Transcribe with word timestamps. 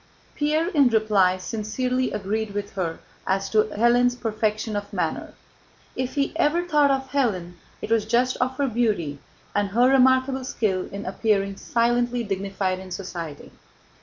Pierre, 0.33 0.69
in 0.69 0.89
reply, 0.89 1.37
sincerely 1.37 2.11
agreed 2.11 2.55
with 2.55 2.71
her 2.73 2.97
as 3.27 3.51
to 3.51 3.65
Hélène's 3.65 4.15
perfection 4.15 4.75
of 4.75 4.91
manner. 4.91 5.35
If 5.95 6.15
he 6.15 6.33
ever 6.37 6.63
thought 6.67 6.89
of 6.89 7.11
Hélène, 7.11 7.53
it 7.83 7.91
was 7.91 8.05
just 8.05 8.35
of 8.37 8.57
her 8.57 8.67
beauty 8.67 9.19
and 9.55 9.67
her 9.69 9.89
remarkable 9.91 10.43
skill 10.43 10.89
in 10.91 11.05
appearing 11.05 11.55
silently 11.57 12.23
dignified 12.23 12.79
in 12.79 12.89
society. 12.89 13.51